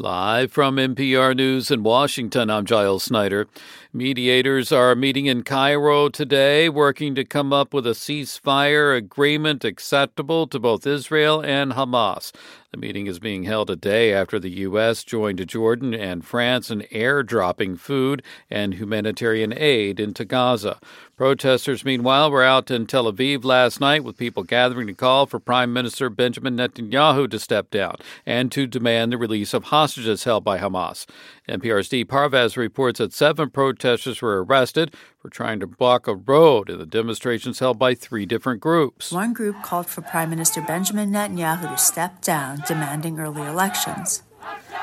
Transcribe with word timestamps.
Live 0.00 0.50
from 0.50 0.76
NPR 0.76 1.36
News 1.36 1.70
in 1.70 1.82
Washington, 1.82 2.48
I'm 2.48 2.64
Giles 2.64 3.02
Snyder. 3.02 3.46
Mediators 3.92 4.72
are 4.72 4.94
meeting 4.94 5.26
in 5.26 5.42
Cairo 5.42 6.08
today, 6.08 6.70
working 6.70 7.14
to 7.16 7.22
come 7.22 7.52
up 7.52 7.74
with 7.74 7.86
a 7.86 7.90
ceasefire 7.90 8.96
agreement 8.96 9.62
acceptable 9.62 10.46
to 10.46 10.58
both 10.58 10.86
Israel 10.86 11.44
and 11.44 11.72
Hamas. 11.72 12.32
The 12.72 12.76
meeting 12.76 13.08
is 13.08 13.18
being 13.18 13.42
held 13.42 13.68
a 13.68 13.74
day 13.74 14.12
after 14.12 14.38
the 14.38 14.50
U.S. 14.60 15.02
joined 15.02 15.44
Jordan 15.48 15.92
and 15.92 16.24
France 16.24 16.70
in 16.70 16.82
airdropping 16.92 17.76
food 17.76 18.22
and 18.48 18.74
humanitarian 18.74 19.52
aid 19.56 19.98
into 19.98 20.24
Gaza. 20.24 20.78
Protesters, 21.16 21.84
meanwhile, 21.84 22.30
were 22.30 22.44
out 22.44 22.70
in 22.70 22.86
Tel 22.86 23.12
Aviv 23.12 23.44
last 23.44 23.80
night 23.80 24.04
with 24.04 24.16
people 24.16 24.44
gathering 24.44 24.86
to 24.86 24.94
call 24.94 25.26
for 25.26 25.40
Prime 25.40 25.72
Minister 25.72 26.08
Benjamin 26.08 26.56
Netanyahu 26.56 27.28
to 27.32 27.40
step 27.40 27.70
down 27.70 27.96
and 28.24 28.52
to 28.52 28.68
demand 28.68 29.12
the 29.12 29.18
release 29.18 29.52
of 29.52 29.64
hostages 29.64 30.22
held 30.22 30.44
by 30.44 30.58
Hamas. 30.58 31.06
NPR's 31.50 31.88
Dee 31.88 32.04
Parvaz 32.04 32.56
reports 32.56 32.98
that 32.98 33.12
seven 33.12 33.50
protesters 33.50 34.22
were 34.22 34.44
arrested 34.44 34.94
for 35.18 35.28
trying 35.28 35.58
to 35.58 35.66
block 35.66 36.06
a 36.06 36.14
road 36.14 36.70
in 36.70 36.78
the 36.78 36.86
demonstrations 36.86 37.58
held 37.58 37.78
by 37.78 37.94
three 37.94 38.24
different 38.24 38.60
groups. 38.60 39.10
One 39.10 39.32
group 39.32 39.60
called 39.62 39.86
for 39.86 40.00
Prime 40.00 40.30
Minister 40.30 40.62
Benjamin 40.62 41.10
Netanyahu 41.10 41.72
to 41.72 41.76
step 41.76 42.22
down, 42.22 42.62
demanding 42.68 43.18
early 43.18 43.42
elections. 43.42 44.22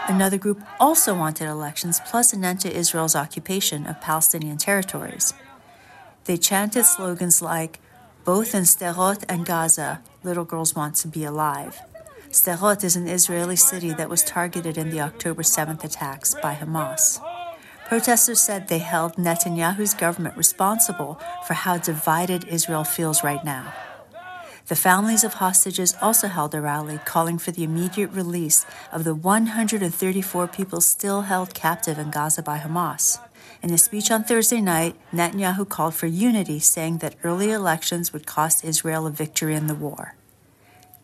Another 0.10 0.38
group 0.38 0.62
also 0.80 1.16
wanted 1.16 1.48
elections 1.48 2.02
plus 2.06 2.34
an 2.34 2.44
end 2.44 2.60
to 2.62 2.76
Israel's 2.76 3.16
occupation 3.16 3.88
of 3.88 4.02
Palestinian 4.02 4.58
territories. 4.58 5.34
They 6.26 6.38
chanted 6.38 6.86
slogans 6.86 7.42
like, 7.42 7.80
both 8.26 8.54
in 8.54 8.64
Sderot 8.64 9.24
and 9.30 9.46
Gaza, 9.46 10.02
little 10.22 10.44
girls 10.44 10.76
want 10.76 10.96
to 10.96 11.08
be 11.08 11.24
alive. 11.24 11.80
Sderot 12.32 12.84
is 12.84 12.98
an 12.98 13.08
Israeli 13.08 13.56
city 13.56 13.92
that 13.94 14.10
was 14.10 14.24
targeted 14.24 14.78
in 14.78 14.90
the 14.90 15.00
October 15.00 15.44
7th 15.44 15.84
attacks 15.84 16.36
by 16.36 16.56
Hamas. 16.56 17.22
Protesters 17.88 18.42
said 18.42 18.68
they 18.68 18.80
held 18.80 19.14
Netanyahu's 19.14 19.94
government 19.94 20.36
responsible 20.36 21.22
for 21.46 21.54
how 21.54 21.78
divided 21.78 22.44
Israel 22.46 22.84
feels 22.84 23.24
right 23.24 23.44
now. 23.46 23.74
The 24.68 24.76
families 24.76 25.24
of 25.24 25.36
hostages 25.36 25.96
also 26.02 26.28
held 26.28 26.54
a 26.54 26.60
rally 26.60 27.00
calling 27.06 27.38
for 27.38 27.52
the 27.52 27.64
immediate 27.64 28.12
release 28.12 28.66
of 28.92 29.06
the 29.06 29.16
134 29.16 30.48
people 30.50 30.82
still 30.82 31.22
held 31.22 31.54
captive 31.54 31.98
in 31.98 32.12
Gaza 32.12 32.44
by 32.44 32.58
Hamas. 32.58 33.20
In 33.64 33.72
a 33.72 33.78
speech 33.78 34.12
on 34.12 34.26
Thursday 34.26 34.60
night, 34.60 34.98
Netanyahu 35.14 35.70
called 35.70 35.96
for 35.96 36.08
unity, 36.08 36.60
saying 36.60 36.98
that 36.98 37.16
early 37.24 37.52
elections 37.52 38.12
would 38.12 38.26
cost 38.28 38.66
Israel 38.66 39.08
a 39.08 39.12
victory 39.12 39.56
in 39.56 39.68
the 39.68 39.76
war. 39.76 40.16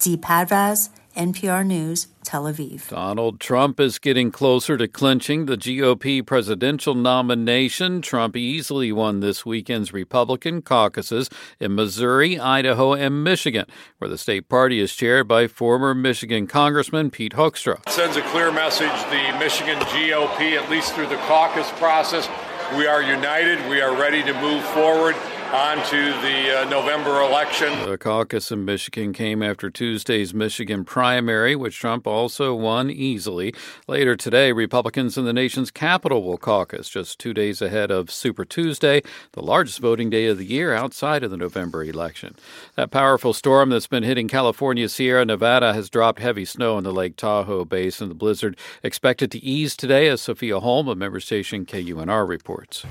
Dee 0.03 0.17
Parvaz, 0.17 0.89
NPR 1.15 1.65
News, 1.65 2.07
Tel 2.25 2.43
Aviv. 2.43 2.89
Donald 2.89 3.39
Trump 3.39 3.79
is 3.79 3.99
getting 3.99 4.31
closer 4.31 4.75
to 4.75 4.85
clinching 4.85 5.45
the 5.45 5.55
GOP 5.55 6.25
presidential 6.25 6.93
nomination. 6.93 8.01
Trump 8.01 8.35
easily 8.35 8.91
won 8.91 9.21
this 9.21 9.45
weekend's 9.45 9.93
Republican 9.93 10.61
caucuses 10.61 11.29
in 11.57 11.75
Missouri, 11.75 12.37
Idaho, 12.37 12.91
and 12.91 13.23
Michigan, 13.23 13.65
where 13.99 14.09
the 14.09 14.17
state 14.17 14.49
party 14.49 14.81
is 14.81 14.93
chaired 14.93 15.25
by 15.25 15.47
former 15.47 15.95
Michigan 15.95 16.47
Congressman 16.47 17.09
Pete 17.09 17.35
Hoekstra. 17.35 17.79
It 17.87 17.93
sends 17.93 18.17
a 18.17 18.23
clear 18.23 18.51
message 18.51 18.91
the 19.09 19.39
Michigan 19.39 19.79
GOP, 19.79 20.61
at 20.61 20.69
least 20.69 20.93
through 20.95 21.07
the 21.07 21.15
caucus 21.27 21.71
process, 21.79 22.27
we 22.75 22.87
are 22.87 23.01
united. 23.01 23.69
We 23.69 23.79
are 23.81 23.95
ready 23.95 24.21
to 24.23 24.33
move 24.41 24.63
forward 24.65 25.15
on 25.53 25.77
to 25.85 26.11
the 26.21 26.61
uh, 26.61 26.69
November 26.69 27.21
election. 27.21 27.87
The 27.87 27.97
caucus 27.97 28.51
in 28.51 28.65
Michigan 28.65 29.13
came 29.13 29.43
after 29.43 29.69
Tuesday's 29.69 30.33
Michigan 30.33 30.83
primary, 30.83 31.55
which 31.55 31.77
Trump 31.77 32.07
also 32.07 32.55
won 32.55 32.89
easily. 32.89 33.53
Later 33.87 34.15
today, 34.15 34.51
Republicans 34.51 35.15
in 35.15 35.25
the 35.25 35.33
nation's 35.33 35.69
capital 35.69 36.23
will 36.23 36.39
caucus, 36.39 36.89
just 36.89 37.19
two 37.19 37.35
days 37.35 37.61
ahead 37.61 37.91
of 37.91 38.09
Super 38.09 38.45
Tuesday, 38.45 39.03
the 39.33 39.43
largest 39.43 39.77
voting 39.77 40.09
day 40.09 40.25
of 40.25 40.39
the 40.39 40.45
year 40.45 40.73
outside 40.73 41.23
of 41.23 41.29
the 41.29 41.37
November 41.37 41.83
election. 41.83 42.35
That 42.75 42.89
powerful 42.89 43.33
storm 43.33 43.69
that's 43.69 43.85
been 43.85 44.01
hitting 44.01 44.27
California, 44.27 44.89
Sierra 44.89 45.23
Nevada 45.23 45.71
has 45.73 45.87
dropped 45.87 46.19
heavy 46.19 46.45
snow 46.45 46.79
in 46.79 46.83
the 46.83 46.91
Lake 46.91 47.15
Tahoe 47.15 47.63
basin. 47.63 48.09
The 48.09 48.15
blizzard 48.15 48.57
expected 48.81 49.29
to 49.31 49.43
ease 49.43 49.77
today, 49.77 50.07
as 50.07 50.21
Sophia 50.21 50.59
Holm 50.59 50.87
of 50.87 50.97
member 50.97 51.19
station 51.19 51.63
KUNR 51.63 52.27
reports. 52.27 52.85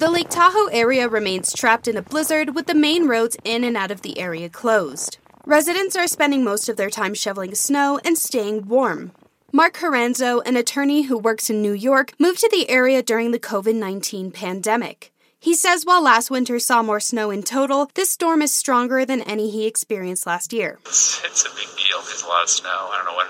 The 0.00 0.10
Lake 0.10 0.30
Tahoe 0.30 0.68
area 0.68 1.10
remains 1.10 1.52
trapped 1.52 1.86
in 1.86 1.94
a 1.94 2.00
blizzard 2.00 2.54
with 2.54 2.66
the 2.66 2.74
main 2.74 3.06
roads 3.06 3.36
in 3.44 3.64
and 3.64 3.76
out 3.76 3.90
of 3.90 4.00
the 4.00 4.18
area 4.18 4.48
closed. 4.48 5.18
Residents 5.44 5.94
are 5.94 6.06
spending 6.06 6.42
most 6.42 6.70
of 6.70 6.78
their 6.78 6.88
time 6.88 7.12
shoveling 7.12 7.54
snow 7.54 8.00
and 8.02 8.16
staying 8.16 8.66
warm. 8.66 9.12
Mark 9.52 9.74
Haranzo, 9.76 10.40
an 10.46 10.56
attorney 10.56 11.02
who 11.02 11.18
works 11.18 11.50
in 11.50 11.60
New 11.60 11.74
York, 11.74 12.14
moved 12.18 12.38
to 12.40 12.48
the 12.50 12.70
area 12.70 13.02
during 13.02 13.30
the 13.30 13.38
COVID 13.38 13.74
19 13.74 14.30
pandemic. 14.30 15.12
He 15.42 15.54
says 15.54 15.86
while 15.86 16.02
last 16.02 16.30
winter 16.30 16.58
saw 16.58 16.82
more 16.82 17.00
snow 17.00 17.30
in 17.30 17.42
total, 17.42 17.90
this 17.94 18.10
storm 18.10 18.42
is 18.42 18.52
stronger 18.52 19.06
than 19.06 19.22
any 19.22 19.48
he 19.50 19.66
experienced 19.66 20.26
last 20.26 20.52
year. 20.52 20.78
It's, 20.84 21.24
it's 21.24 21.46
a 21.46 21.48
big 21.48 21.68
deal. 21.78 22.02
There's 22.04 22.22
a 22.22 22.28
lot 22.28 22.42
of 22.42 22.50
snow. 22.50 22.68
I 22.68 22.96
don't 22.98 23.06
know 23.06 23.16
when 23.16 23.26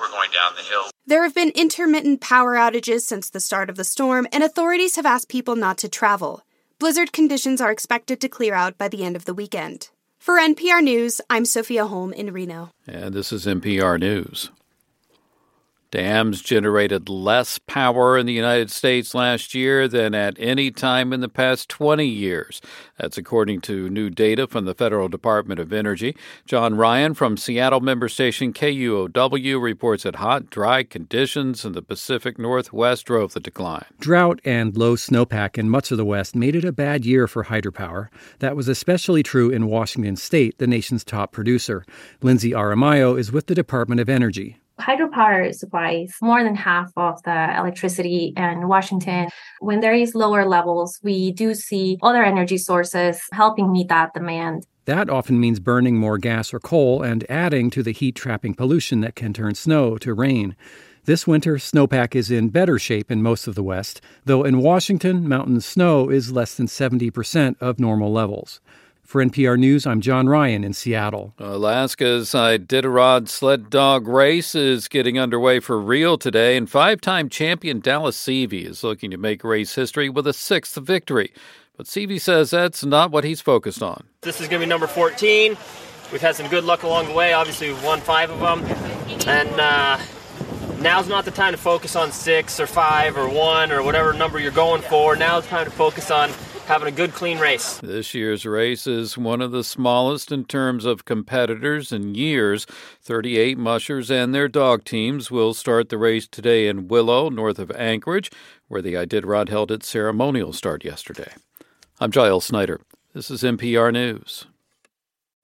we're 0.00 0.08
going 0.08 0.30
down 0.30 0.56
the 0.56 0.62
hill. 0.62 0.84
There 1.06 1.22
have 1.22 1.34
been 1.34 1.50
intermittent 1.50 2.22
power 2.22 2.54
outages 2.54 3.02
since 3.02 3.28
the 3.28 3.40
start 3.40 3.68
of 3.68 3.76
the 3.76 3.84
storm, 3.84 4.26
and 4.32 4.42
authorities 4.42 4.96
have 4.96 5.04
asked 5.04 5.28
people 5.28 5.54
not 5.54 5.76
to 5.78 5.88
travel. 5.90 6.42
Blizzard 6.78 7.12
conditions 7.12 7.60
are 7.60 7.70
expected 7.70 8.22
to 8.22 8.28
clear 8.30 8.54
out 8.54 8.78
by 8.78 8.88
the 8.88 9.04
end 9.04 9.14
of 9.14 9.26
the 9.26 9.34
weekend. 9.34 9.90
For 10.18 10.36
NPR 10.36 10.82
News, 10.82 11.20
I'm 11.28 11.44
Sophia 11.44 11.86
Holm 11.86 12.14
in 12.14 12.32
Reno. 12.32 12.70
And 12.86 13.12
this 13.12 13.32
is 13.32 13.44
NPR 13.44 14.00
News. 14.00 14.50
Dams 15.90 16.40
generated 16.40 17.08
less 17.08 17.58
power 17.58 18.16
in 18.16 18.26
the 18.26 18.32
United 18.32 18.70
States 18.70 19.12
last 19.12 19.56
year 19.56 19.88
than 19.88 20.14
at 20.14 20.36
any 20.38 20.70
time 20.70 21.12
in 21.12 21.20
the 21.20 21.28
past 21.28 21.68
20 21.68 22.06
years. 22.06 22.60
That's 22.96 23.18
according 23.18 23.62
to 23.62 23.90
new 23.90 24.08
data 24.08 24.46
from 24.46 24.66
the 24.66 24.74
Federal 24.74 25.08
Department 25.08 25.58
of 25.58 25.72
Energy. 25.72 26.16
John 26.46 26.76
Ryan 26.76 27.14
from 27.14 27.36
Seattle 27.36 27.80
member 27.80 28.08
station 28.08 28.52
KUOW 28.52 29.60
reports 29.60 30.04
that 30.04 30.16
hot, 30.16 30.48
dry 30.48 30.84
conditions 30.84 31.64
in 31.64 31.72
the 31.72 31.82
Pacific 31.82 32.38
Northwest 32.38 33.06
drove 33.06 33.32
the 33.32 33.40
decline. 33.40 33.86
Drought 33.98 34.40
and 34.44 34.76
low 34.76 34.94
snowpack 34.94 35.58
in 35.58 35.68
much 35.68 35.90
of 35.90 35.96
the 35.96 36.04
West 36.04 36.36
made 36.36 36.54
it 36.54 36.64
a 36.64 36.72
bad 36.72 37.04
year 37.04 37.26
for 37.26 37.44
hydropower. 37.44 38.10
That 38.38 38.54
was 38.54 38.68
especially 38.68 39.24
true 39.24 39.50
in 39.50 39.66
Washington 39.66 40.14
state, 40.14 40.58
the 40.58 40.68
nation's 40.68 41.02
top 41.02 41.32
producer. 41.32 41.84
Lindsay 42.22 42.52
Aramayo 42.52 43.18
is 43.18 43.32
with 43.32 43.48
the 43.48 43.56
Department 43.56 44.00
of 44.00 44.08
Energy 44.08 44.59
hydropower 44.80 45.54
supplies 45.54 46.14
more 46.20 46.42
than 46.42 46.54
half 46.54 46.90
of 46.96 47.22
the 47.22 47.56
electricity 47.58 48.32
in 48.36 48.68
Washington. 48.68 49.28
When 49.60 49.80
there 49.80 49.94
is 49.94 50.14
lower 50.14 50.46
levels, 50.46 50.98
we 51.02 51.32
do 51.32 51.54
see 51.54 51.98
other 52.02 52.24
energy 52.24 52.58
sources 52.58 53.20
helping 53.32 53.70
meet 53.72 53.88
that 53.88 54.14
demand. 54.14 54.66
That 54.86 55.10
often 55.10 55.38
means 55.38 55.60
burning 55.60 55.98
more 55.98 56.18
gas 56.18 56.52
or 56.52 56.58
coal 56.58 57.02
and 57.02 57.24
adding 57.30 57.70
to 57.70 57.82
the 57.82 57.92
heat 57.92 58.16
trapping 58.16 58.54
pollution 58.54 59.00
that 59.02 59.14
can 59.14 59.32
turn 59.32 59.54
snow 59.54 59.98
to 59.98 60.14
rain. 60.14 60.56
This 61.04 61.26
winter, 61.26 61.56
snowpack 61.56 62.14
is 62.14 62.30
in 62.30 62.48
better 62.48 62.78
shape 62.78 63.10
in 63.10 63.22
most 63.22 63.46
of 63.46 63.54
the 63.54 63.62
West, 63.62 64.00
though 64.24 64.44
in 64.44 64.58
Washington, 64.58 65.28
mountain 65.28 65.60
snow 65.60 66.10
is 66.10 66.32
less 66.32 66.54
than 66.54 66.66
70% 66.66 67.56
of 67.60 67.80
normal 67.80 68.12
levels. 68.12 68.60
For 69.10 69.20
NPR 69.24 69.58
News, 69.58 69.88
I'm 69.88 70.00
John 70.00 70.28
Ryan 70.28 70.62
in 70.62 70.72
Seattle. 70.72 71.34
Alaska's 71.40 72.30
Iditarod 72.30 73.28
sled 73.28 73.68
dog 73.68 74.06
race 74.06 74.54
is 74.54 74.86
getting 74.86 75.18
underway 75.18 75.58
for 75.58 75.80
real 75.80 76.16
today, 76.16 76.56
and 76.56 76.70
five 76.70 77.00
time 77.00 77.28
champion 77.28 77.80
Dallas 77.80 78.16
Seavey 78.16 78.64
is 78.64 78.84
looking 78.84 79.10
to 79.10 79.16
make 79.16 79.42
race 79.42 79.74
history 79.74 80.08
with 80.08 80.28
a 80.28 80.32
sixth 80.32 80.76
victory. 80.76 81.32
But 81.76 81.86
Seavey 81.86 82.20
says 82.20 82.50
that's 82.50 82.84
not 82.84 83.10
what 83.10 83.24
he's 83.24 83.40
focused 83.40 83.82
on. 83.82 84.04
This 84.20 84.40
is 84.40 84.46
going 84.46 84.60
to 84.60 84.66
be 84.66 84.70
number 84.70 84.86
14. 84.86 85.56
We've 86.12 86.20
had 86.20 86.36
some 86.36 86.46
good 86.46 86.62
luck 86.62 86.84
along 86.84 87.08
the 87.08 87.12
way. 87.12 87.32
Obviously, 87.32 87.66
we've 87.66 87.82
won 87.82 87.98
five 87.98 88.30
of 88.30 88.38
them. 88.38 88.64
And 89.26 89.50
uh, 89.58 89.98
now's 90.80 91.08
not 91.08 91.24
the 91.24 91.32
time 91.32 91.52
to 91.52 91.58
focus 91.58 91.96
on 91.96 92.12
six 92.12 92.60
or 92.60 92.68
five 92.68 93.16
or 93.16 93.28
one 93.28 93.72
or 93.72 93.82
whatever 93.82 94.12
number 94.12 94.38
you're 94.38 94.52
going 94.52 94.82
for. 94.82 95.16
Now 95.16 95.38
it's 95.38 95.48
time 95.48 95.64
to 95.64 95.72
focus 95.72 96.12
on 96.12 96.30
having 96.70 96.86
a 96.86 96.92
good, 96.92 97.10
clean 97.12 97.36
race. 97.40 97.80
This 97.82 98.14
year's 98.14 98.46
race 98.46 98.86
is 98.86 99.18
one 99.18 99.40
of 99.40 99.50
the 99.50 99.64
smallest 99.64 100.30
in 100.30 100.44
terms 100.44 100.84
of 100.84 101.04
competitors 101.04 101.90
in 101.90 102.14
years. 102.14 102.64
38 103.02 103.58
mushers 103.58 104.08
and 104.08 104.32
their 104.32 104.46
dog 104.46 104.84
teams 104.84 105.32
will 105.32 105.52
start 105.52 105.88
the 105.88 105.98
race 105.98 106.28
today 106.28 106.68
in 106.68 106.86
Willow, 106.86 107.28
north 107.28 107.58
of 107.58 107.72
Anchorage, 107.72 108.30
where 108.68 108.80
the 108.80 108.94
Iditarod 108.94 109.48
held 109.48 109.72
its 109.72 109.88
ceremonial 109.88 110.52
start 110.52 110.84
yesterday. 110.84 111.32
I'm 111.98 112.12
Giles 112.12 112.44
Snyder. 112.44 112.80
This 113.14 113.32
is 113.32 113.42
NPR 113.42 113.92
News. 113.92 114.46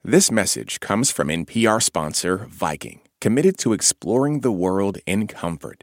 This 0.05 0.31
message 0.31 0.79
comes 0.79 1.11
from 1.11 1.27
NPR 1.27 1.83
sponsor 1.83 2.47
Viking, 2.49 3.01
committed 3.21 3.59
to 3.59 3.73
exploring 3.73 4.43
the 4.43 4.53
world 4.53 4.99
in 5.07 5.27
comfort. 5.27 5.83